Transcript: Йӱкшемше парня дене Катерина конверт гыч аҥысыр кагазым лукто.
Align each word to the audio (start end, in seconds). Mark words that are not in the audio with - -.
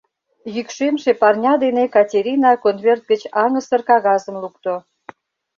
Йӱкшемше 0.55 1.11
парня 1.21 1.53
дене 1.63 1.83
Катерина 1.95 2.51
конверт 2.63 3.03
гыч 3.11 3.21
аҥысыр 3.43 3.81
кагазым 3.89 4.35
лукто. 4.43 4.75